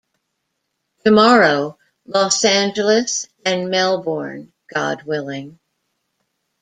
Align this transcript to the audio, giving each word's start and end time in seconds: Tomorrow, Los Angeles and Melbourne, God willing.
Tomorrow, 1.05 1.77
Los 2.07 2.43
Angeles 2.43 3.27
and 3.45 3.69
Melbourne, 3.69 4.51
God 4.73 5.03
willing. 5.03 5.59